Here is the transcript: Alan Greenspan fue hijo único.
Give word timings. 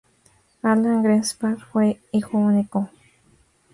Alan 0.63 1.03
Greenspan 1.03 1.59
fue 1.59 2.01
hijo 2.11 2.39
único. 2.39 2.89